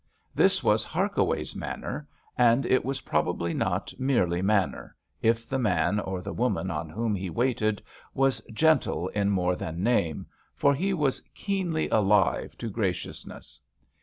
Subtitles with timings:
[0.33, 5.47] This was 12 HARKAWAY ■ Harkaway's manner, and it was probably not merely manner, if
[5.47, 7.83] the man or the woman on whom he waited
[8.15, 10.25] was gently in more than name,
[10.55, 13.61] for he was keenly alive to graciousness.